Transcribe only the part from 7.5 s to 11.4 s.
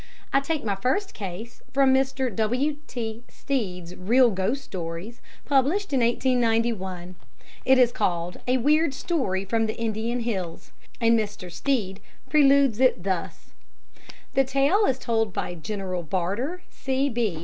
It is called "A Weird Story from the Indian Hills," and